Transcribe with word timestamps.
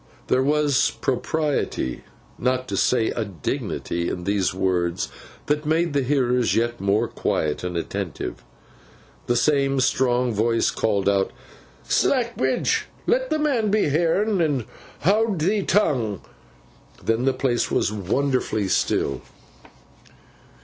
There 0.29 0.41
was 0.41 0.89
a 0.89 0.99
propriety, 0.99 2.03
not 2.39 2.67
to 2.69 2.75
say 2.75 3.09
a 3.11 3.23
dignity 3.23 4.09
in 4.09 4.23
these 4.23 4.51
words, 4.51 5.09
that 5.45 5.63
made 5.63 5.93
the 5.93 6.01
hearers 6.01 6.55
yet 6.55 6.81
more 6.81 7.07
quiet 7.07 7.63
and 7.63 7.77
attentive. 7.77 8.43
The 9.27 9.35
same 9.35 9.79
strong 9.79 10.33
voice 10.33 10.71
called 10.71 11.07
out, 11.07 11.29
'Slackbridge, 11.87 12.85
let 13.05 13.29
the 13.29 13.37
man 13.37 13.69
be 13.69 13.89
heern, 13.91 14.41
and 14.43 14.65
howd 15.01 15.37
thee 15.37 15.61
tongue!' 15.61 16.21
Then 17.03 17.25
the 17.25 17.31
place 17.33 17.69
was 17.69 17.91
wonderfully 17.93 18.69
still. 18.69 19.21